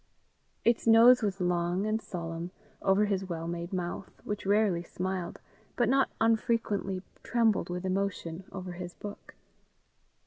Its 0.65 0.87
nose 0.87 1.21
was 1.21 1.39
long 1.39 1.85
and 1.85 2.01
solemn, 2.01 2.49
over 2.81 3.05
his 3.05 3.23
well 3.29 3.47
made 3.47 3.71
mouth, 3.71 4.09
which 4.23 4.47
rarely 4.47 4.81
smiled, 4.81 5.39
but 5.75 5.87
not 5.87 6.09
unfrequently 6.19 7.03
trembled 7.21 7.69
with 7.69 7.85
emotion 7.85 8.43
over 8.51 8.71
his 8.71 8.95
book. 8.95 9.35